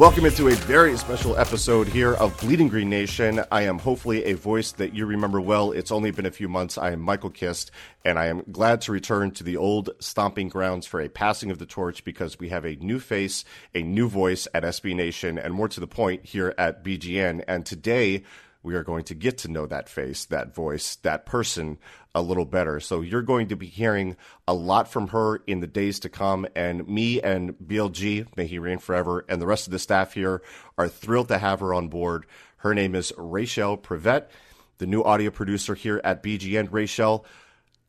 [0.00, 3.44] Welcome into a very special episode here of Bleeding Green Nation.
[3.52, 5.72] I am hopefully a voice that you remember well.
[5.72, 6.78] It's only been a few months.
[6.78, 7.70] I am Michael Kist,
[8.02, 11.58] and I am glad to return to the old stomping grounds for a passing of
[11.58, 13.44] the torch because we have a new face,
[13.74, 17.44] a new voice at SB Nation, and more to the point here at BGN.
[17.46, 18.22] And today,
[18.62, 21.76] we are going to get to know that face, that voice, that person
[22.14, 22.80] a little better.
[22.80, 24.16] So you're going to be hearing
[24.48, 26.46] a lot from her in the days to come.
[26.54, 30.42] And me and BLG, may he reign forever, and the rest of the staff here
[30.76, 32.26] are thrilled to have her on board.
[32.58, 34.28] Her name is Raichele Privette,
[34.78, 36.68] the new audio producer here at BGN.
[36.68, 37.24] Raichele,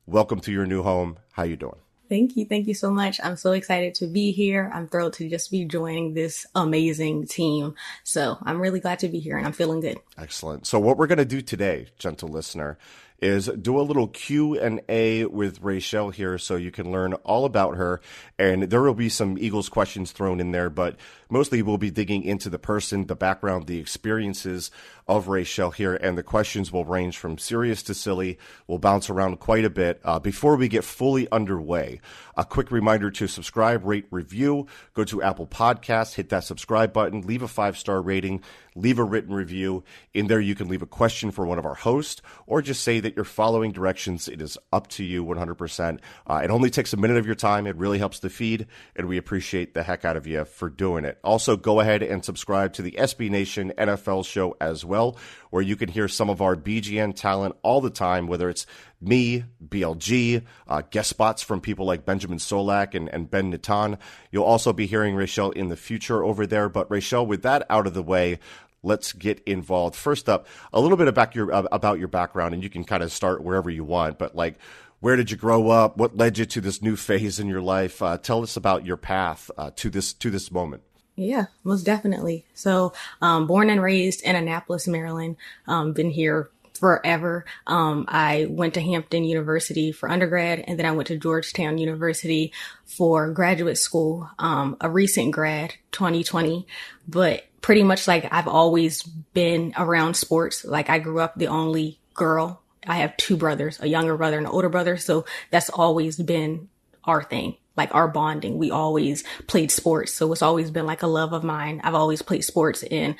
[0.05, 1.17] welcome to your new home.
[1.33, 1.77] How you doing?
[2.11, 2.43] Thank you.
[2.43, 3.21] Thank you so much.
[3.23, 4.69] I'm so excited to be here.
[4.73, 7.75] I'm thrilled to just be joining this amazing team.
[8.03, 9.97] So I'm really glad to be here and I'm feeling good.
[10.17, 10.67] Excellent.
[10.67, 12.77] So what we're going to do today, gentle listener,
[13.21, 17.45] is do a little Q and A with Raichele here so you can learn all
[17.45, 18.01] about her.
[18.39, 20.95] And there will be some Eagles questions thrown in there, but
[21.31, 24.69] mostly we'll be digging into the person, the background, the experiences
[25.07, 28.37] of Raichele here, and the questions will range from serious to silly.
[28.67, 29.99] We'll bounce around quite a bit.
[30.03, 31.99] Uh, before we get fully underway,
[32.37, 34.67] a quick reminder to subscribe, rate, review.
[34.93, 38.41] Go to Apple Podcasts, hit that subscribe button, leave a five star rating,
[38.75, 39.83] leave a written review.
[40.13, 42.99] In there, you can leave a question for one of our hosts, or just say
[42.99, 44.27] that you're following directions.
[44.27, 45.99] It is up to you 100%.
[46.27, 47.67] Uh, it only takes a minute of your time.
[47.67, 51.05] It really helps the feed, and we appreciate the heck out of you for doing
[51.05, 51.19] it.
[51.23, 55.17] Also, go ahead and subscribe to the SB Nation NFL show as well
[55.51, 58.65] where you can hear some of our BGN talent all the time, whether it's
[58.99, 63.97] me, BLG, uh, guest spots from people like Benjamin Solak and, and Ben Natan.
[64.31, 66.69] You'll also be hearing Raichele in the future over there.
[66.69, 68.39] But Raichele, with that out of the way,
[68.81, 69.95] let's get involved.
[69.95, 73.11] First up, a little bit about your about your background, and you can kind of
[73.11, 74.17] start wherever you want.
[74.17, 74.57] But like,
[75.01, 75.97] where did you grow up?
[75.97, 78.01] What led you to this new phase in your life?
[78.01, 80.83] Uh, tell us about your path uh, to this to this moment.
[81.21, 82.45] Yeah, most definitely.
[82.55, 85.37] So, um, born and raised in Annapolis, Maryland.
[85.67, 87.45] Um, been here forever.
[87.67, 92.51] Um, I went to Hampton University for undergrad and then I went to Georgetown University
[92.85, 94.27] for graduate school.
[94.39, 96.65] Um, a recent grad, 2020,
[97.07, 100.65] but pretty much like I've always been around sports.
[100.65, 102.63] Like I grew up the only girl.
[102.87, 104.97] I have two brothers, a younger brother and an older brother.
[104.97, 106.67] So that's always been
[107.05, 108.57] our thing like our bonding.
[108.57, 110.13] We always played sports.
[110.13, 111.81] So it's always been like a love of mine.
[111.83, 113.15] I've always played sports in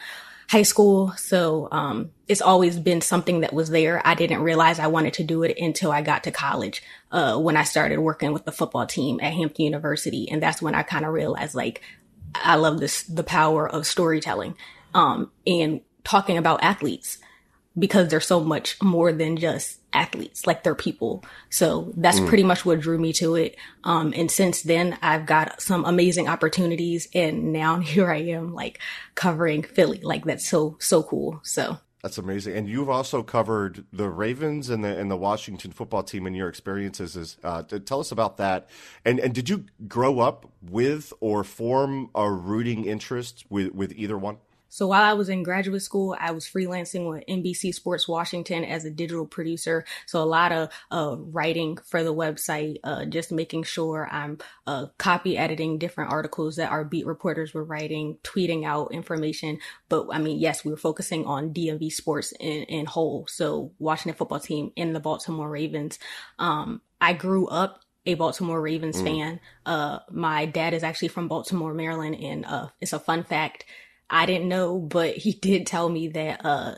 [0.49, 1.13] high school.
[1.13, 4.01] So, um, it's always been something that was there.
[4.05, 7.55] I didn't realize I wanted to do it until I got to college, uh, when
[7.55, 10.29] I started working with the football team at Hampton University.
[10.29, 11.81] And that's when I kind of realized like,
[12.35, 14.55] I love this, the power of storytelling,
[14.93, 17.17] um, and talking about athletes
[17.77, 21.23] because they're so much more than just athletes, like they're people.
[21.49, 22.27] So that's mm.
[22.27, 23.55] pretty much what drew me to it.
[23.83, 28.79] Um, and since then I've got some amazing opportunities and now here I am like
[29.15, 29.99] covering Philly.
[30.01, 31.39] Like that's so, so cool.
[31.43, 31.77] So.
[32.01, 32.57] That's amazing.
[32.57, 36.49] And you've also covered the Ravens and the and the Washington football team and your
[36.49, 37.15] experiences.
[37.15, 38.67] Is uh, tell us about that.
[39.05, 44.17] And and did you grow up with or form a rooting interest with with either
[44.17, 44.37] one?
[44.71, 48.85] So while I was in graduate school, I was freelancing with NBC Sports Washington as
[48.85, 49.83] a digital producer.
[50.05, 54.87] So a lot of uh, writing for the website, uh, just making sure I'm uh,
[54.97, 59.59] copy editing different articles that our beat reporters were writing, tweeting out information.
[59.89, 63.27] But I mean, yes, we were focusing on DMV sports in, in whole.
[63.27, 65.99] So Washington football team and the Baltimore Ravens.
[66.39, 69.03] Um, I grew up a Baltimore Ravens mm.
[69.03, 69.39] fan.
[69.65, 73.65] Uh, my dad is actually from Baltimore, Maryland, and uh, it's a fun fact.
[74.11, 76.75] I didn't know, but he did tell me that uh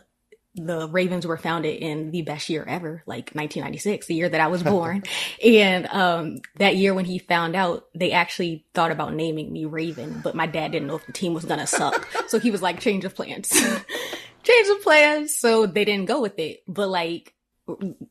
[0.55, 4.47] the Ravens were founded in the best year ever, like 1996, the year that I
[4.47, 5.03] was born.
[5.43, 10.21] and um that year when he found out, they actually thought about naming me Raven,
[10.23, 12.07] but my dad didn't know if the team was gonna suck.
[12.27, 13.49] so he was like, change of plans.
[14.43, 15.35] change of plans.
[15.35, 16.63] So they didn't go with it.
[16.67, 17.33] But like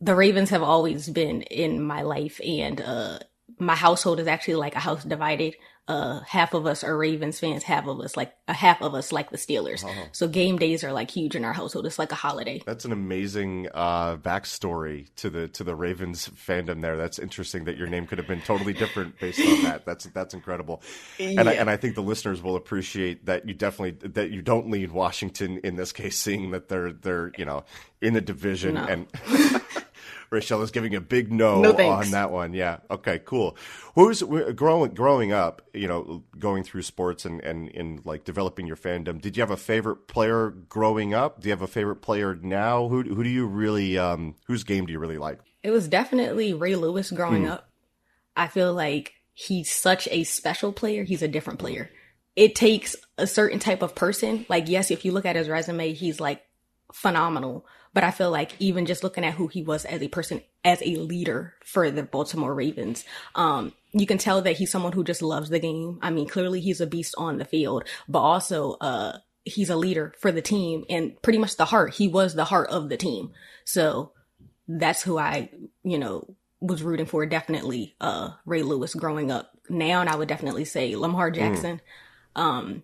[0.01, 3.19] the Ravens have always been in my life and uh
[3.59, 5.55] my household is actually like a house divided
[5.89, 9.13] uh half of us are Ravens fans, half of us like a half of us
[9.13, 9.85] like the Steelers.
[9.85, 10.05] Uh-huh.
[10.13, 11.87] So game days are like huge in our household.
[11.87, 12.63] It's like a holiday.
[12.65, 16.97] That's an amazing uh backstory to the to the Ravens fandom there.
[16.97, 19.85] That's interesting that your name could have been totally different based on that.
[19.85, 20.83] That's that's incredible.
[21.19, 21.43] And yeah.
[21.43, 24.93] I, and I think the listeners will appreciate that you definitely that you don't lead
[24.93, 27.65] Washington in this case, seeing that they're they're, you know,
[28.01, 28.85] in the division no.
[28.85, 29.07] and
[30.33, 32.55] Raichele is giving a big no, no on that one.
[32.55, 32.79] Yeah.
[32.91, 33.21] Okay.
[33.21, 33.57] Cool.
[33.95, 35.63] Who's growing growing up?
[35.75, 39.21] You know, going through sports and and in like developing your fandom.
[39.21, 41.41] Did you have a favorite player growing up?
[41.41, 42.89] Do you have a favorite player now?
[42.89, 45.39] Who who do you really um whose game do you really like?
[45.63, 47.51] It was definitely Ray Lewis growing mm.
[47.51, 47.69] up.
[48.37, 51.05] I feel like he's such a special player.
[51.05, 51.91] He's a different player.
[52.35, 54.47] It takes a certain type of person.
[54.49, 56.43] Like, yes, if you look at his resume, he's like
[56.93, 57.67] phenomenal.
[57.95, 60.81] But I feel like even just looking at who he was as a person, as
[60.83, 63.05] a leader for the Baltimore Ravens,
[63.35, 65.99] um, you can tell that he's someone who just loves the game.
[66.01, 70.15] I mean, clearly he's a beast on the field, but also, uh, he's a leader
[70.19, 71.95] for the team and pretty much the heart.
[71.95, 73.33] He was the heart of the team.
[73.65, 74.13] So
[74.69, 75.51] that's who I,
[75.83, 77.27] you know, was rooting for.
[77.27, 79.51] Definitely, uh, Ray Lewis growing up.
[79.69, 81.35] Now, and I would definitely say Lamar mm.
[81.35, 81.81] Jackson.
[82.37, 82.41] Mm.
[82.41, 82.83] Um,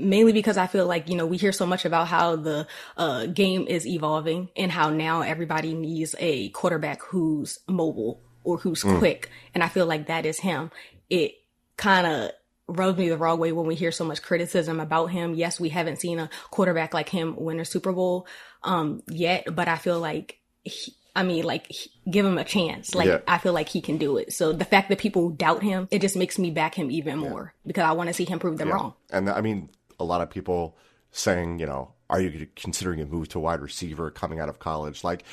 [0.00, 2.66] mainly because I feel like, you know, we hear so much about how the
[2.96, 8.82] uh, game is evolving and how now everybody needs a quarterback who's mobile or who's
[8.82, 8.98] mm.
[8.98, 9.30] quick.
[9.54, 10.70] And I feel like that is him.
[11.08, 11.34] It
[11.76, 12.30] kind of
[12.66, 15.34] rubs me the wrong way when we hear so much criticism about him.
[15.34, 18.26] Yes, we haven't seen a quarterback like him win a Super Bowl
[18.62, 21.70] um, yet, but I feel like he, I mean, like,
[22.08, 22.94] give him a chance.
[22.94, 23.18] Like, yeah.
[23.26, 24.32] I feel like he can do it.
[24.32, 27.52] So the fact that people doubt him, it just makes me back him even more
[27.66, 28.74] because I want to see him prove them yeah.
[28.74, 28.94] wrong.
[29.10, 29.70] And I mean,
[30.00, 30.76] a lot of people
[31.12, 35.04] saying, you know, are you considering a move to wide receiver coming out of college?
[35.04, 35.24] Like,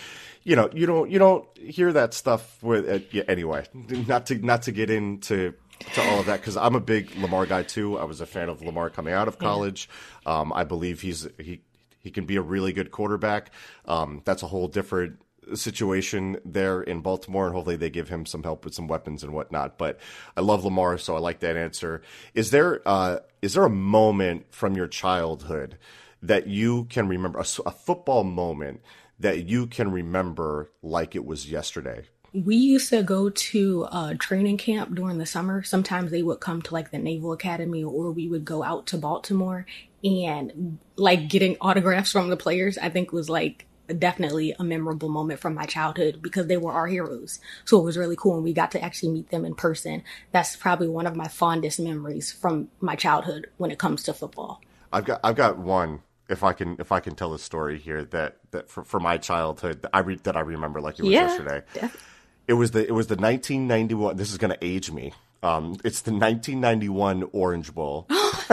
[0.43, 3.65] you know, you don't you don't hear that stuff with uh, yeah, anyway.
[3.73, 5.53] Not to not to get into
[5.93, 7.97] to all of that because I'm a big Lamar guy too.
[7.97, 9.89] I was a fan of Lamar coming out of college.
[10.25, 11.61] Um, I believe he's he
[11.99, 13.51] he can be a really good quarterback.
[13.85, 15.19] Um, that's a whole different
[15.55, 19.33] situation there in Baltimore, and hopefully they give him some help with some weapons and
[19.33, 19.77] whatnot.
[19.77, 19.99] But
[20.35, 22.01] I love Lamar, so I like that answer.
[22.33, 25.77] Is there uh, is there a moment from your childhood
[26.21, 28.81] that you can remember, a, a football moment
[29.19, 32.05] that you can remember like it was yesterday?
[32.33, 35.63] we used to go to uh, training camp during the summer.
[35.63, 38.97] Sometimes they would come to like the Naval Academy, or we would go out to
[38.97, 39.65] Baltimore
[40.03, 42.77] and like getting autographs from the players.
[42.77, 46.87] I think was like definitely a memorable moment from my childhood because they were our
[46.87, 47.39] heroes.
[47.65, 50.03] So it was really cool and we got to actually meet them in person.
[50.31, 54.61] That's probably one of my fondest memories from my childhood when it comes to football.
[54.91, 58.03] I've got I've got one if I can if I can tell a story here
[58.05, 61.11] that that for, for my childhood that I re, that I remember like it was
[61.11, 61.63] yeah, yesterday.
[61.73, 61.99] Definitely.
[62.47, 65.13] It was the it was the 1991 this is going to age me.
[65.43, 68.07] Um, it's the 1991 Orange Bowl.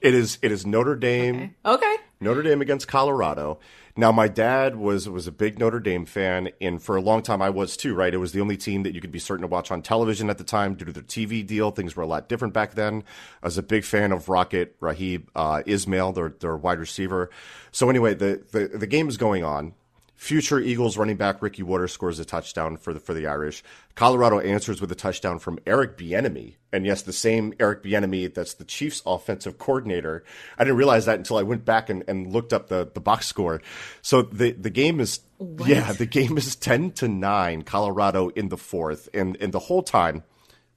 [0.00, 1.54] it is it is Notre Dame.
[1.64, 1.76] Okay.
[1.76, 1.96] okay.
[2.20, 3.58] Notre Dame against Colorado.
[3.94, 7.42] Now, my dad was was a big Notre Dame fan, and for a long time
[7.42, 7.94] I was too.
[7.94, 10.30] Right, it was the only team that you could be certain to watch on television
[10.30, 11.70] at the time due to their TV deal.
[11.70, 13.04] Things were a lot different back then.
[13.42, 17.28] I was a big fan of Rocket Raghib uh, Ismail, their their wide receiver.
[17.70, 19.74] So anyway, the the, the game is going on.
[20.22, 23.64] Future Eagles running back Ricky Watters scores a touchdown for the for the Irish.
[23.96, 28.54] Colorado answers with a touchdown from Eric Bieniemy, and yes, the same Eric Bieniemy that's
[28.54, 30.22] the Chiefs' offensive coordinator.
[30.56, 33.26] I didn't realize that until I went back and, and looked up the, the box
[33.26, 33.62] score.
[34.00, 35.68] So the the game is what?
[35.68, 37.62] yeah, the game is ten to nine.
[37.62, 40.22] Colorado in the fourth, and and the whole time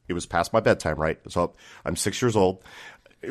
[0.08, 0.98] it was past my bedtime.
[0.98, 1.54] Right, so
[1.86, 2.64] I'm six years old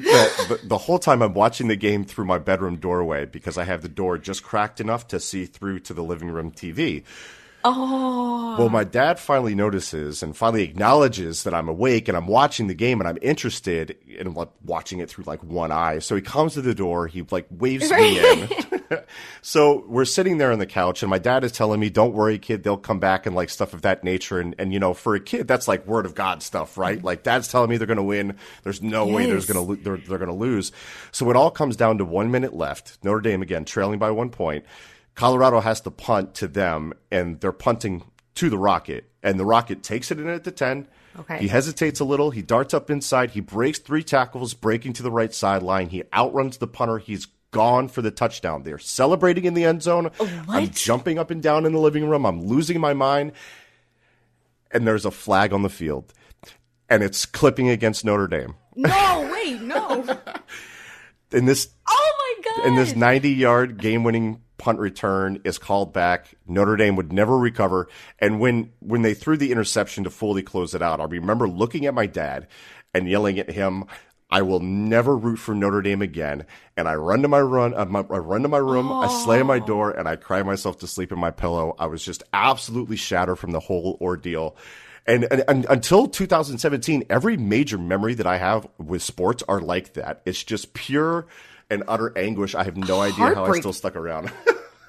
[0.01, 3.83] the, the, whole time I'm watching the game through my bedroom doorway because I have
[3.83, 7.05] the door just cracked enough to see through to the living room TV.
[7.67, 8.57] Oh.
[8.59, 12.75] Well, my dad finally notices and finally acknowledges that I'm awake and I'm watching the
[12.75, 15.99] game and I'm interested in watching it through like one eye.
[16.01, 18.49] So he comes to the door, he like waves me in.
[19.43, 22.39] so we're sitting there on the couch, and my dad is telling me, "Don't worry,
[22.39, 22.63] kid.
[22.63, 25.21] They'll come back and like stuff of that nature." And and you know, for a
[25.21, 26.99] kid, that's like word of God stuff, right?
[26.99, 27.07] Mm-hmm.
[27.07, 28.37] Like dad's telling me they're going to win.
[28.63, 29.15] There's no yes.
[29.15, 30.73] way there's going to they're they're going to lose.
[31.13, 32.99] So it all comes down to one minute left.
[33.03, 34.65] Notre Dame again trailing by one point.
[35.15, 38.03] Colorado has to punt to them, and they're punting
[38.35, 40.89] to the Rocket, and the Rocket takes it in at the ten.
[41.19, 41.39] Okay.
[41.39, 42.31] He hesitates a little.
[42.31, 43.31] He darts up inside.
[43.31, 45.91] He breaks three tackles, breaking to the right sideline.
[45.91, 46.99] He outruns the punter.
[46.99, 48.65] He's gone for the touchdown.
[48.65, 50.11] They're celebrating in the end zone.
[50.19, 50.57] Oh, what?
[50.57, 52.27] I'm jumping up and down in the living room.
[52.27, 53.33] I'm losing my mind.
[54.73, 56.13] And there's a flag on the field.
[56.91, 58.57] And it's clipping against Notre Dame.
[58.75, 60.19] No, wait, no.
[61.33, 62.67] in this Oh my god.
[62.67, 66.35] In this 90-yard game-winning punt return is called back.
[66.47, 67.89] Notre Dame would never recover.
[68.19, 71.87] And when when they threw the interception to fully close it out, I remember looking
[71.87, 72.49] at my dad
[72.93, 73.85] and yelling at him,
[74.31, 76.47] I will never root for Notre Dame again.
[76.77, 79.03] And I run to my run, uh, my, I run to my room, oh.
[79.03, 81.77] I slam my door, and I cry myself to sleep in my pillow.
[81.79, 84.57] I was just absolutely shattered from the whole ordeal.
[85.07, 89.93] And, and, and, until 2017, every major memory that I have with sports are like
[89.95, 90.23] that.
[90.25, 91.27] It's just pure
[91.69, 92.55] and utter anguish.
[92.55, 94.33] I have no idea how I still stuck around.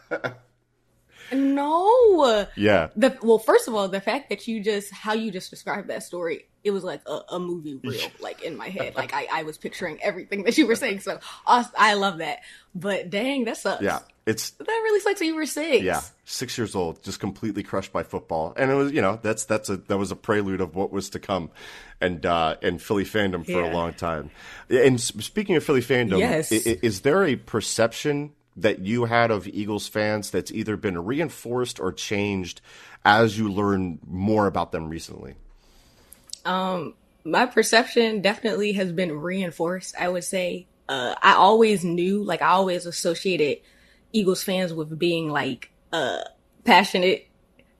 [1.33, 2.47] no.
[2.55, 2.89] Yeah.
[2.95, 6.03] The, well, first of all, the fact that you just how you just described that
[6.03, 8.95] story it was like a, a movie reel, like in my head.
[8.95, 10.99] Like I, I was picturing everything that you were saying.
[10.99, 12.39] So I love that.
[12.73, 13.81] But dang, that sucks.
[13.81, 13.99] Yeah.
[14.25, 15.19] It's that really sucks.
[15.21, 15.83] What you were six.
[15.83, 19.45] Yeah, six years old, just completely crushed by football, and it was you know that's
[19.45, 21.51] that's a that was a prelude of what was to come,
[22.01, 23.71] and uh, and Philly fandom for Yeah.
[23.71, 24.31] a long time.
[24.67, 26.51] And speaking of Philly fandom, Yes.
[26.51, 31.05] i- i- is there a perception that you had of Eagles fans that's either been
[31.05, 32.61] reinforced or changed
[33.03, 35.35] as you learn more about them recently?
[37.23, 39.95] My perception definitely has been reinforced.
[39.99, 43.63] I would say uh, I always knew, like I always associated
[44.13, 46.21] Eagles fans with being like uh,
[46.63, 47.27] passionate,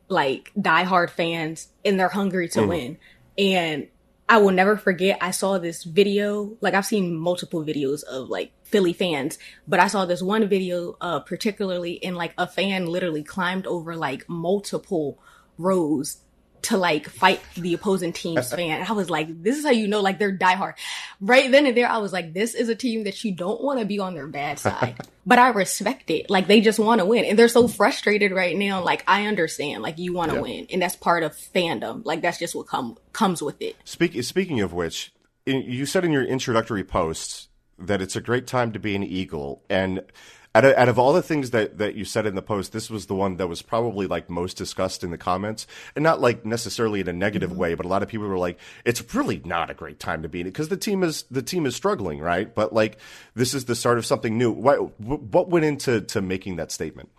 [0.09, 2.97] like diehard fans, and they're hungry to win.
[3.37, 3.87] And
[4.27, 5.19] I will never forget.
[5.21, 6.57] I saw this video.
[6.59, 10.97] Like I've seen multiple videos of like Philly fans, but I saw this one video,
[10.99, 15.19] uh, particularly in like a fan literally climbed over like multiple
[15.59, 16.17] rows
[16.65, 18.79] to like fight the opposing team's fan.
[18.81, 20.73] And I was like, this is how you know like they're diehard.
[21.21, 23.79] Right then and there, I was like, this is a team that you don't want
[23.79, 24.97] to be on their bad side.
[25.25, 26.29] but I respect it.
[26.29, 27.25] Like they just want to win.
[27.25, 28.83] And they're so frustrated right now.
[28.83, 29.81] Like I understand.
[29.83, 30.41] Like you want to Yeah.
[30.41, 30.67] win.
[30.71, 32.05] And that's part of fandom.
[32.05, 33.75] Like that's just what come comes with it.
[33.85, 35.13] Speak, speaking of which,
[35.45, 39.03] in, you said in your introductory post that it's a great time to be an
[39.03, 39.61] Eagle.
[39.69, 40.01] And
[40.55, 42.89] out of, out of all the things that, that you said in the post, this
[42.89, 45.67] was the one that was probably like most discussed in the comments.
[45.95, 47.59] And not like necessarily in a negative mm-hmm.
[47.59, 50.29] way, but a lot of people were like, it's really not a great time to
[50.29, 52.55] be in it because the team is, the team is struggling, right?
[52.55, 52.97] But like,
[53.35, 54.49] this is the start of something new.
[54.49, 57.09] What, what went into to making that statement?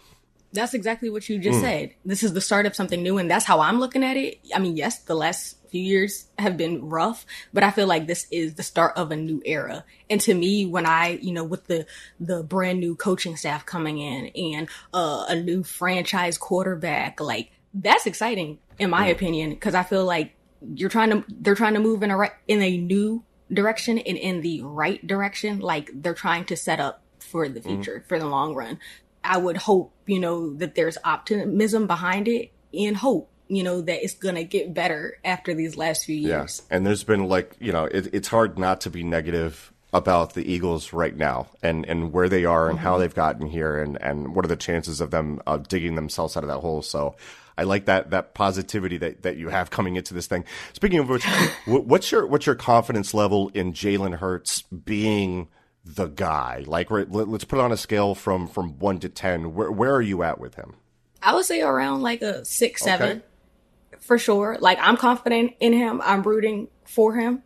[0.57, 1.63] That's exactly what you just mm.
[1.63, 1.95] said.
[2.05, 4.41] This is the start of something new, and that's how I'm looking at it.
[4.55, 8.27] I mean, yes, the last few years have been rough, but I feel like this
[8.31, 9.85] is the start of a new era.
[10.09, 11.87] And to me, when I, you know, with the
[12.19, 18.07] the brand new coaching staff coming in and uh, a new franchise quarterback, like that's
[18.07, 19.13] exciting in my mm.
[19.13, 20.35] opinion, because I feel like
[20.75, 23.23] you're trying to they're trying to move in a right, in a new
[23.53, 25.61] direction and in the right direction.
[25.61, 27.65] Like they're trying to set up for the mm.
[27.65, 28.79] future, for the long run.
[29.27, 34.03] I would hope, you know, that there's optimism behind it and hope, you know, that
[34.03, 36.63] it's going to get better after these last few years.
[36.71, 40.51] And there's been like, you know, it, it's hard not to be negative about the
[40.51, 44.35] Eagles right now and, and where they are and how they've gotten here and, and
[44.35, 46.83] what are the chances of them uh, digging themselves out of that hole.
[46.83, 47.17] So
[47.57, 50.45] I like that, that positivity that, that you have coming into this thing.
[50.75, 51.25] Speaking of which,
[51.67, 55.49] what's your, what's your confidence level in Jalen Hurts being
[55.87, 56.65] the guy?
[56.67, 59.55] Like, let, let's put it on a scale from, from one to 10.
[59.55, 60.75] Where, where are you at with him?
[61.23, 63.23] I would say around like a six, seven
[64.01, 64.57] for sure.
[64.61, 66.01] Like I'm confident in him.
[66.05, 67.43] I'm rooting for him.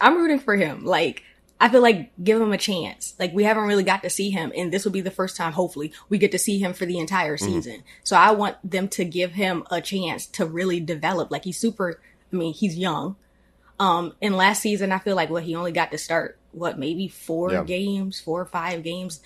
[0.00, 0.84] I'm rooting for him.
[0.84, 1.22] Like
[1.60, 3.14] I feel like give him a chance.
[3.18, 5.52] Like we haven't really got to see him and this will be the first time
[5.52, 7.46] hopefully we get to see him for the entire mm-hmm.
[7.46, 7.82] season.
[8.02, 11.30] So I want them to give him a chance to really develop.
[11.30, 12.00] Like he's super
[12.32, 13.16] I mean, he's young.
[13.78, 17.08] Um and last season I feel like what he only got to start what maybe
[17.08, 17.64] four Yeah.
[17.64, 19.20] games, four or five games.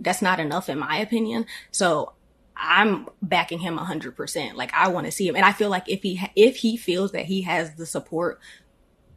[0.00, 1.46] That's not enough in my opinion.
[1.72, 2.12] So
[2.56, 4.54] I'm backing him 100%.
[4.54, 7.12] Like I want to see him and I feel like if he if he feels
[7.12, 8.38] that he has the support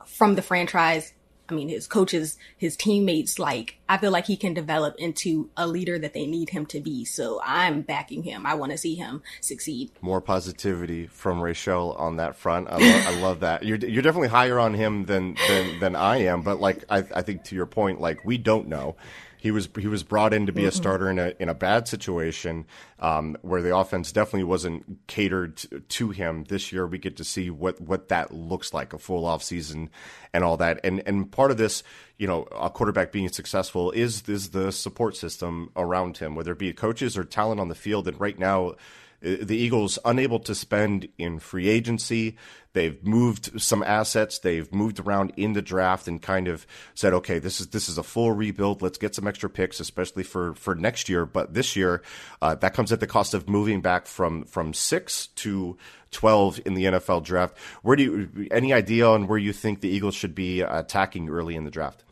[0.05, 1.13] from the franchise,
[1.49, 5.67] I mean his coaches, his teammates, like I feel like he can develop into a
[5.67, 7.05] leader that they need him to be.
[7.05, 8.45] So I'm backing him.
[8.45, 9.91] I want to see him succeed.
[10.01, 12.67] more positivity from Raichele on that front.
[12.69, 13.63] I, lo- I love that.
[13.63, 16.41] You're you're definitely higher on him than than than I am.
[16.41, 18.95] But like I I think to your point, like we don't know.
[19.39, 21.87] He was he was brought in to be a starter in a in a bad
[21.87, 22.65] situation
[22.99, 26.43] um, where the offense definitely wasn't catered to, to him.
[26.43, 29.89] This year we get to see what what that looks like a full off season
[30.33, 30.81] and all that.
[30.83, 31.83] And and part of this,
[32.17, 36.59] you know, a quarterback being successful is is the support system around him, whether it
[36.59, 38.09] be coaches or talent on the field.
[38.09, 38.75] And right now
[39.21, 42.37] the Eagles unable to spend in free agency.
[42.73, 44.39] They've moved some assets.
[44.39, 47.97] They've moved around in the draft and kind of said, okay, this is this is
[47.97, 48.81] a full rebuild.
[48.81, 51.25] Let's get some extra picks, especially for for next year.
[51.25, 52.01] But this year,
[52.41, 55.77] uh, that comes at the cost of moving back from from six to
[56.11, 57.57] twelve in the NFL draft.
[57.81, 61.55] Where do you any idea on where you think the Eagles should be attacking early
[61.55, 62.03] in the draft?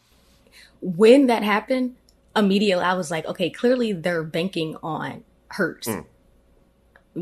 [0.81, 1.95] When that happened,
[2.35, 5.87] immediately I was like, okay, clearly they're banking on Hurts.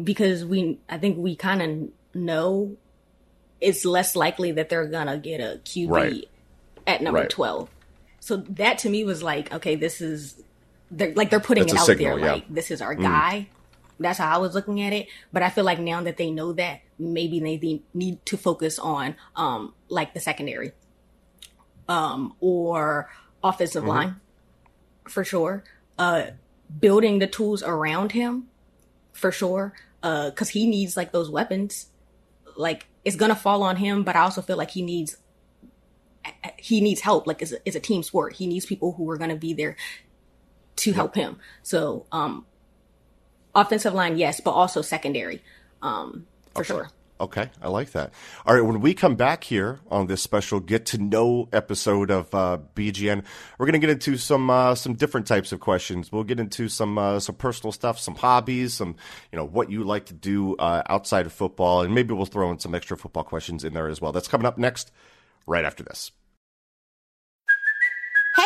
[0.03, 2.75] Because we I think we kind of know
[3.61, 6.29] it's less likely that they're gonna get a QB Right.
[6.85, 7.29] at number Right.
[7.29, 7.69] 12.
[8.19, 10.41] So that to me was like, okay, this is
[10.91, 12.33] they're like they're putting It's it out signal, there yeah.
[12.33, 13.47] like this is our guy.
[13.99, 15.07] That's how I was looking at it.
[15.31, 19.15] But I feel like now that they know that, maybe they need to focus on
[19.35, 20.71] um like the secondary.
[21.87, 23.09] Um or
[23.43, 23.89] offensive Mm-hmm.
[23.89, 24.15] line
[25.07, 25.63] for sure.
[25.97, 26.27] Uh
[26.79, 28.47] building the tools around him
[29.15, 29.73] for sure.
[30.03, 31.87] Uh cuz he needs like those weapons.
[32.55, 35.17] Like it's going to fall on him, but I also feel like he needs
[36.57, 37.27] he needs help.
[37.27, 38.33] Like it's a, it's a team sport.
[38.33, 39.75] He needs people who are going to be there
[40.77, 41.37] to help him.
[41.63, 42.45] So, um,
[43.57, 45.41] Offensive line, yes, but also secondary,
[45.81, 46.67] um, for Okay.
[46.67, 46.89] sure.
[47.19, 48.11] Okay, I like that.
[48.45, 52.33] All right, when we come back here on this special get to know episode of
[52.35, 53.23] uh, BGN,
[53.57, 56.11] we're going to get into some uh, some different types of questions.
[56.11, 58.97] We'll get into some uh, some personal stuff, some hobbies, some
[59.31, 62.51] you know what you like to do uh, outside of football, and maybe we'll throw
[62.51, 64.11] in some extra football questions in there as well.
[64.11, 64.91] That's coming up next,
[65.47, 66.11] right after this.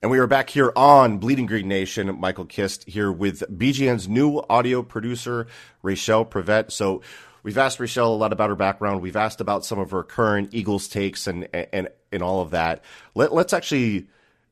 [0.00, 2.20] And we are back here on Bleeding Green Nation.
[2.20, 5.48] Michael Kist here with BGN's new audio producer,
[5.82, 6.70] Raichele Privette.
[6.70, 7.02] So
[7.42, 9.02] we've asked Raichele a lot about her background.
[9.02, 12.84] We've asked about some of her current Eagles takes and and and all of that.
[13.16, 14.06] Let, let's actually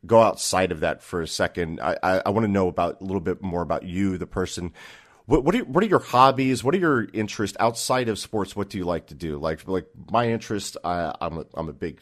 [0.05, 1.81] go outside of that for a second.
[1.81, 4.73] I, I, I want to know about a little bit more about you, the person.
[5.27, 6.65] What what are, what are your hobbies?
[6.65, 8.57] What are your interests outside of sports?
[8.57, 9.39] What do you like to do?
[9.39, 12.01] Like like my interest, I, I'm a, I'm a big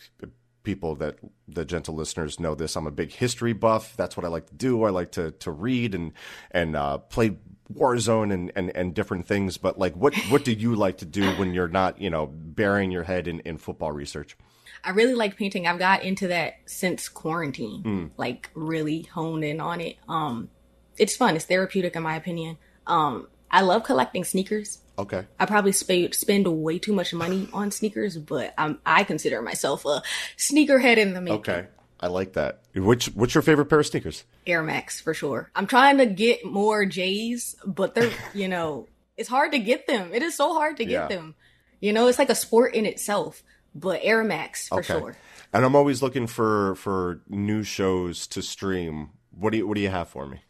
[0.65, 2.77] people that the gentle listeners know this.
[2.77, 3.97] I'm a big history buff.
[3.97, 4.83] That's what I like to do.
[4.85, 6.13] I like to to read and
[6.51, 7.37] and uh, play
[7.73, 9.59] Warzone and, and and different things.
[9.59, 12.91] But like, what what do you like to do when you're not you know burying
[12.91, 14.37] your head in, in football research?
[14.83, 15.67] I really like painting.
[15.67, 17.83] I've got into that since quarantine.
[17.83, 18.07] Hmm.
[18.17, 19.97] Like really honed in on it.
[20.09, 20.51] Um,
[20.97, 21.37] it's fun.
[21.37, 22.59] It's therapeutic in my opinion.
[22.87, 24.79] Um, I love collecting sneakers.
[24.99, 29.41] Okay, I probably sp- spend way too much money on sneakers, but I'm, I consider
[29.43, 30.03] myself a
[30.37, 31.39] sneakerhead in the making.
[31.41, 31.67] okay,
[32.01, 32.61] I like that.
[32.75, 34.25] Which what's your favorite pair of sneakers?
[34.47, 35.51] Air Max for sure.
[35.55, 40.11] I'm trying to get more J's, but they're, you know, it's hard to get them.
[40.13, 41.09] It is so hard to get Yeah.
[41.09, 41.35] them.
[41.81, 43.43] You know, it's like a sport in itself,
[43.75, 45.17] but Air Max for Okay, sure.
[45.53, 49.11] and I'm always looking for for new shows to stream.
[49.33, 50.41] What do you what do you have for me?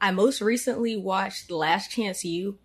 [0.00, 2.58] I most recently watched Last Chance U.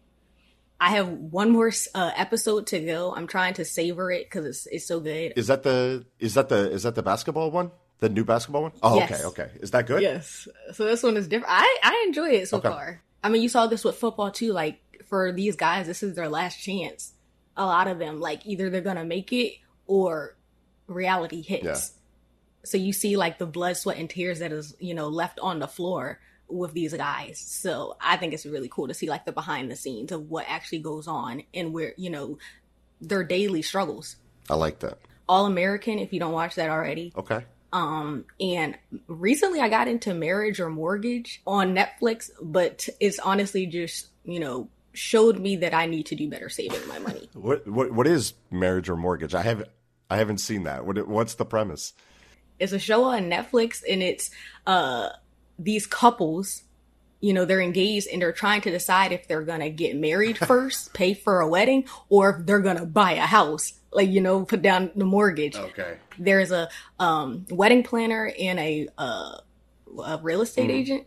[0.79, 3.13] I have one more uh, episode to go.
[3.15, 5.33] I'm trying to savor it because it's it's so good.
[5.35, 7.71] Is that the is that the is that the basketball one?
[7.99, 8.71] The new basketball one?
[8.83, 9.11] Oh, Yes.
[9.11, 9.51] okay, okay.
[9.61, 10.01] Is that good?
[10.01, 10.47] Yes.
[10.73, 11.53] So this one is different.
[11.53, 12.67] I I enjoy it so Okay.
[12.69, 13.01] far.
[13.23, 14.51] I mean, you saw this with football too.
[14.51, 17.13] Like for these guys, this is their last chance.
[17.55, 19.53] A lot of them, like either they're gonna make it
[19.87, 20.35] or
[20.87, 21.63] reality hits.
[21.63, 21.77] Yeah.
[22.65, 25.59] So you see like the blood, sweat, and tears that is you know left on
[25.59, 27.39] the floor with these guys.
[27.39, 30.45] So I think it's really cool to see like the behind the scenes of what
[30.47, 32.37] actually goes on and where you know
[33.01, 34.15] their daily struggles.
[34.49, 34.97] I like that.
[35.27, 37.45] All American, if you don't watch that already, Okay.
[37.71, 38.77] um, and
[39.07, 44.67] recently I got into Marriage or Mortgage on Netflix, but it's honestly just, you know,
[44.91, 47.29] showed me that I need to do better saving my money.
[47.33, 49.33] What what what is marriage or mortgage?
[49.33, 49.69] I haven't
[50.09, 50.85] I haven't seen that.
[50.85, 51.93] What what's the premise?
[52.59, 54.29] it's a show on Netflix and it's
[54.67, 55.09] uh
[55.57, 56.63] these couples,
[57.19, 60.93] you know, they're engaged and they're trying to decide if they're gonna get married first,
[60.93, 63.73] pay for a wedding, or if they're gonna buy a house.
[63.91, 65.55] Like, you know, put down the mortgage.
[65.55, 65.97] Okay.
[66.17, 66.67] there's a
[66.99, 69.37] um, wedding planner and a, uh,
[70.03, 71.05] a real estate agent,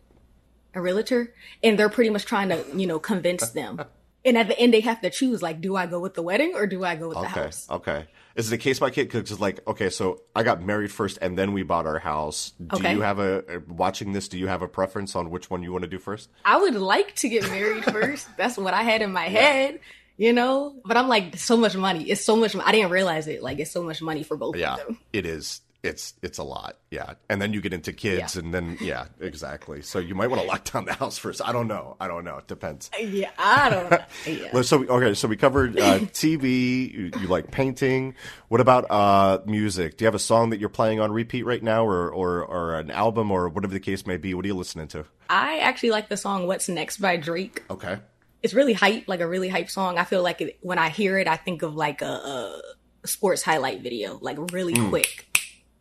[0.72, 3.80] a realtor, and they're pretty much trying to, you know, convince them.
[4.26, 6.52] and at the end, they have to choose like, do I go with the wedding
[6.54, 7.40] or do I go with the Okay.
[7.44, 7.66] house?
[7.70, 8.06] Okay.
[8.34, 9.06] Is it a case by case?
[9.06, 12.52] Because it's like, okay, so I got married first, and then we bought our house.
[12.66, 12.92] Do Okay.
[12.92, 14.28] you have a a- watching this?
[14.28, 16.28] Do you have a preference on which one you want to do first?
[16.44, 18.28] I would like to get married first.
[18.36, 19.80] That's what I had in my head,
[20.18, 20.74] you know.
[20.84, 22.04] But I'm like, so much money.
[22.10, 22.54] It's so much.
[22.54, 23.42] I didn't realize it.
[23.42, 24.98] Like, it's so much money for both Yeah, of them.
[25.14, 25.62] it is.
[25.86, 26.76] It's it's a lot.
[26.90, 28.42] Yeah, and then you get into kids, Yeah.
[28.42, 29.82] and then yeah, exactly.
[29.82, 31.40] So you might want to lock down the house first.
[31.44, 31.96] I don't know.
[32.00, 32.38] I don't know.
[32.38, 32.90] It depends.
[33.00, 33.98] Yeah, I don't know.
[34.26, 34.60] Yeah.
[34.62, 36.92] So okay, so we covered uh, TV.
[36.92, 38.14] You, you like painting.
[38.48, 39.96] What about uh, music?
[39.96, 42.78] Do you have a song that you're playing on repeat right now, or, or or
[42.78, 44.34] an album, or whatever the case may be?
[44.34, 45.04] What are you listening to?
[45.28, 47.62] I actually like the song "What's Next" by Drake.
[47.70, 47.98] Okay.
[48.42, 49.98] it's really hype, like a really hype song.
[49.98, 52.62] I feel like it, when I hear it, I think of like a, a
[53.06, 55.25] sports highlight video, like really quick,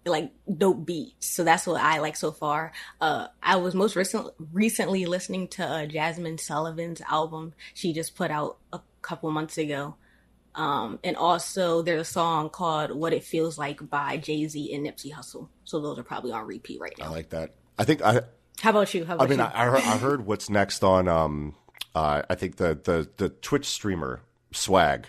[0.05, 1.27] like dope beats.
[1.27, 2.71] So that's what I like so far.
[3.01, 7.53] Uh, I was most recent, recently listening to uh, Jazmine Sullivan's album.
[7.73, 9.95] She just put out a couple months ago.
[10.53, 14.85] Um, and also there's a song called What It Feels Like by Jay Z and
[14.85, 15.49] Nipsey Hussle.
[15.65, 17.05] So those are probably on repeat right now.
[17.05, 17.55] I like that.
[17.77, 18.21] I think I.
[18.61, 19.03] How about you?
[19.03, 19.45] How I about mean, you?
[19.45, 21.09] I, I heard, I heard what's next on.
[21.09, 21.55] Um,
[21.93, 24.21] uh, I think the the the Twitch streamer
[24.53, 25.05] Swagg.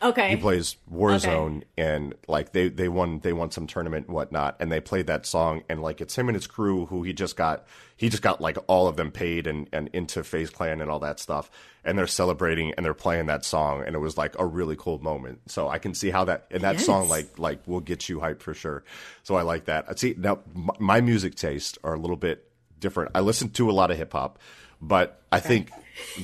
[0.00, 0.30] Okay.
[0.30, 4.70] He plays Warzone, and like they they won they won some tournament and whatnot, and
[4.70, 7.66] they played that song, and like it's him and his crew who he just got
[7.96, 11.00] he just got like all of them paid and and into FaZe Clan and all
[11.00, 11.50] that stuff,
[11.84, 15.00] and they're celebrating and they're playing that song, and it was like a really cool
[15.00, 15.40] moment.
[15.50, 16.86] So I can see how that and that Yes.
[16.86, 18.84] song like like will get you hyped for sure.
[19.24, 19.86] So I like that.
[19.88, 23.10] I see now m- my music tastes are a little bit different.
[23.16, 24.38] I listen to a lot of hip hop,
[24.80, 25.72] but I think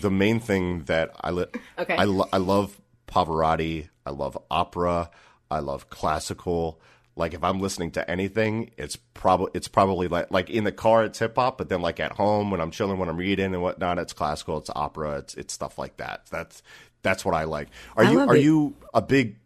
[0.01, 1.97] the main thing that I li- Okay.
[1.97, 2.81] I, lo- I love
[3.14, 5.09] Pavarotti, I love opera,
[5.48, 6.81] I love classical.
[7.14, 11.05] Like if I'm listening to anything, it's probably it's probably like like in the car
[11.05, 13.62] it's hip hop, but then like at home when I'm chilling, when I'm reading and
[13.62, 16.27] whatnot, it's classical, it's opera, it's it's stuff like that.
[16.33, 16.61] That's
[17.03, 17.68] that's what I like.
[17.96, 18.42] Are I you are it.
[18.42, 19.37] you a big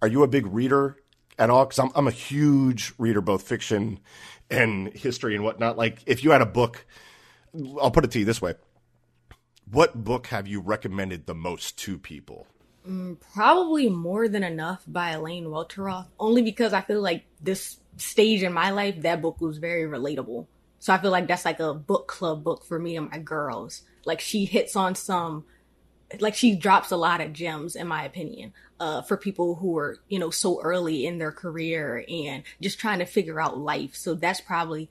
[0.00, 0.96] are you a big reader
[1.38, 1.66] at all?
[1.66, 4.00] Because I'm I'm a huge reader, both fiction
[4.48, 5.76] and history and whatnot.
[5.76, 6.86] Like if you had a book,
[7.78, 8.54] I'll put it to you this way:
[9.70, 12.46] What book have you recommended the most to people?
[13.34, 18.52] Probably more than enough by Elaine Welteroth, only because I feel like this stage in
[18.52, 20.46] my life, that book was very relatable.
[20.78, 23.82] So I feel like that's like a book club book for me and my girls.
[24.06, 25.44] Like she hits on some,
[26.18, 29.98] like she drops a lot of gems, in my opinion, uh, for people who are,
[30.08, 33.96] you know, so early in their career and just trying to figure out life.
[33.96, 34.88] So that's probably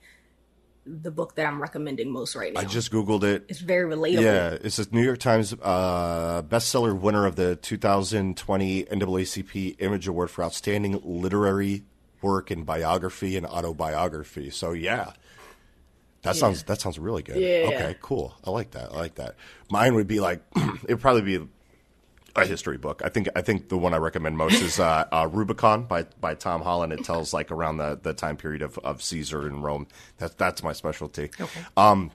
[0.88, 2.60] the book that I'm recommending most right now.
[2.60, 3.44] I just googled it.
[3.48, 4.22] it's very relatable.
[4.22, 10.30] Yeah, it's a New York Times uh, bestseller winner of the 2020 NAACP Image Award
[10.30, 11.84] for Outstanding Literary
[12.22, 14.50] Work in Biography and Autobiography.
[14.50, 15.12] So yeah,
[16.22, 17.36] that sounds that sounds really good.
[17.36, 17.68] Yeah.
[17.68, 18.34] Okay, cool.
[18.44, 18.92] I like that.
[18.92, 19.36] I like that.
[19.70, 21.46] Mine would be like it would probably be
[22.36, 23.02] a history book.
[23.04, 26.34] I think I think the one I recommend most is uh, uh, Rubicon by by
[26.34, 26.92] Tom Holland.
[26.92, 29.86] It tells like around the, the time period of, of Caesar in Rome.
[30.18, 31.30] That's that's my specialty.
[31.40, 31.60] Okay.
[31.76, 32.10] Um.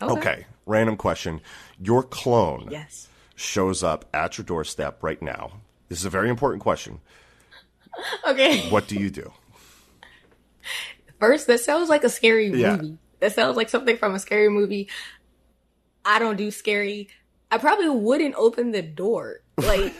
[0.00, 0.12] Okay.
[0.18, 0.46] Okay.
[0.66, 1.40] Random question:
[1.78, 3.08] Your clone Yes.
[3.34, 5.52] shows up at your doorstep right now.
[5.88, 7.00] This is a very important question.
[8.26, 8.68] Okay.
[8.70, 9.32] What do you do?
[11.18, 12.76] First, that sounds like a scary Yeah.
[12.76, 12.98] movie.
[13.20, 14.88] That sounds like something from a scary movie.
[16.04, 17.08] I don't do scary.
[17.50, 19.40] I probably wouldn't open the door.
[19.56, 19.94] Like,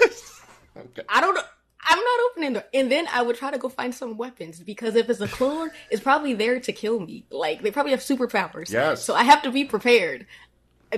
[1.08, 1.42] I don't know.
[1.90, 4.94] I'm not opening the and then I would try to go find some weapons because
[4.94, 7.24] if it's a clone, it's probably there to kill me.
[7.30, 8.70] Like they probably have superpowers.
[8.70, 9.02] Yes.
[9.02, 10.26] So I have to be prepared.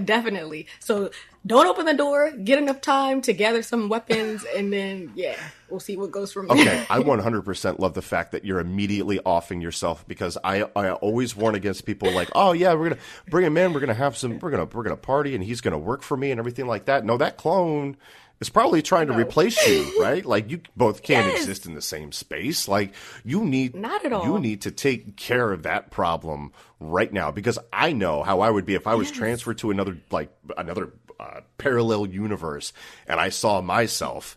[0.04, 0.66] Definitely.
[0.80, 1.10] So
[1.46, 5.36] don't open the door, get enough time to gather some weapons, and then yeah,
[5.68, 6.60] we'll see what goes from there.
[6.60, 11.34] Okay, I 100% love the fact that you're immediately offing yourself because I I always
[11.34, 13.94] warn against people like, "Oh yeah, we're going to bring him in, we're going to
[13.94, 16.30] have some we're going to we're to party and he's going to work for me
[16.30, 17.96] and everything like that." No, that clone
[18.40, 20.24] is probably trying to replace you, right?
[20.24, 21.42] Like you both can't Yes.
[21.42, 22.68] exist in the same space.
[22.68, 24.24] Like you need Not at all.
[24.24, 28.50] You need to take care of that problem right now because I know how I
[28.50, 32.72] would be if I was transferred to another like another uh, parallel universe
[33.06, 34.36] and I saw myself.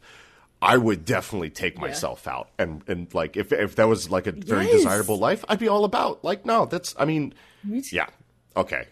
[0.61, 4.31] I would definitely take myself out, and and like if if that was like a
[4.31, 4.71] very Yes.
[4.77, 7.33] desirable life, I'd be all about like no, that's I mean,
[7.91, 8.07] yeah,
[8.55, 8.87] okay,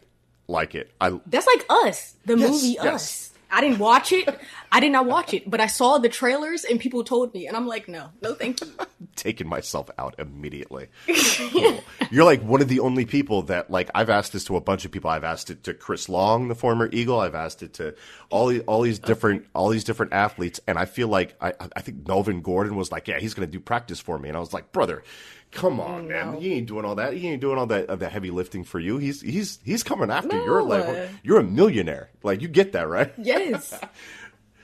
[0.49, 0.91] like it.
[0.99, 2.85] I That's like us, the Yes, movie yes.
[2.93, 3.30] Us.
[3.51, 4.39] I didn't watch it.
[4.71, 7.57] I did not watch it, but I saw the trailers and people told me, and
[7.57, 8.71] I'm like, no, no, thank you.
[9.15, 10.87] Taking myself out immediately.
[11.07, 11.83] Cool.
[12.09, 14.85] You're like one of the only people that like I've asked this to a bunch
[14.85, 15.09] of people.
[15.09, 17.19] I've asked it to Chris Long, the former Eagle.
[17.19, 17.93] I've asked it to
[18.29, 21.81] all these all these different all these different athletes, and I feel like I I
[21.81, 24.39] think Melvin Gordon was like, yeah, he's going to do practice for me, and I
[24.39, 25.03] was like, brother.
[25.51, 26.35] Come on, man!
[26.39, 27.13] He ain't doing all that.
[27.13, 28.97] He ain't doing all that uh, the heavy lifting for you.
[28.97, 30.65] He's he's he's coming after your No.
[30.65, 31.09] level.
[31.23, 32.09] You're a millionaire.
[32.23, 33.13] Like you get that, right?
[33.17, 33.79] Yes.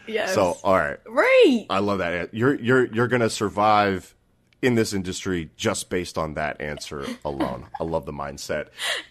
[0.09, 0.33] Yes.
[0.35, 0.99] So, all right.
[1.05, 1.65] right.
[1.69, 2.33] I love that.
[2.33, 4.15] You're you're you're gonna survive
[4.61, 7.67] in this industry just based on that answer alone.
[7.79, 8.67] I love the mindset.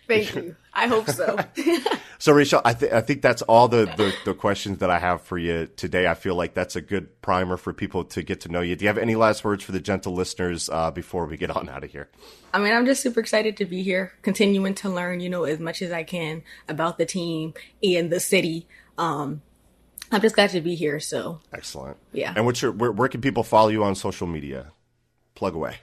[0.08, 0.56] Thank you.
[0.72, 1.38] I hope so.
[2.18, 5.20] So Raichele, I think I think that's all the, the the questions that I have
[5.20, 6.06] for you today.
[6.06, 8.74] I feel like that's a good primer for people to get to know you.
[8.74, 11.68] Do you have any last words for the gentle listeners uh, before we get on
[11.68, 12.08] out of here?
[12.54, 15.58] I mean, I'm just super excited to be here, continuing to learn, you know, as
[15.58, 18.66] much as I can about the team and the city.
[18.96, 19.42] Um,
[20.10, 21.00] I'm just glad to be here.
[21.00, 21.98] So, Excellent.
[22.12, 22.32] Yeah.
[22.34, 24.72] And what's your where, where can people follow you on social media?
[25.36, 25.76] Plug away.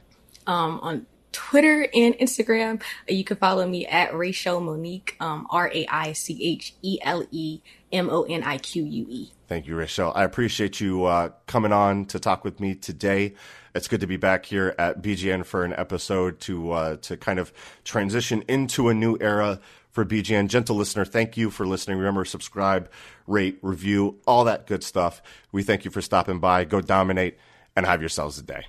[0.48, 5.88] um, on Twitter and Instagram, you can follow me at Raichele Monique, um, R A
[5.88, 7.62] I C H E L E
[7.92, 9.32] M O N I Q U E.
[9.48, 10.12] Thank you, Raichele.
[10.16, 13.34] I appreciate you uh, coming on to talk with me today.
[13.74, 17.40] It's good to be back here at BGN for an episode to uh, to kind
[17.40, 17.52] of
[17.84, 20.50] transition into a new era for BGN.
[20.50, 21.98] Gentle listener, thank you for listening.
[21.98, 22.92] Remember, subscribe,
[23.26, 25.22] rate, review, all that good stuff.
[25.52, 26.66] We thank you for stopping by.
[26.66, 27.40] Go dominate
[27.76, 28.66] and have yourselves a day.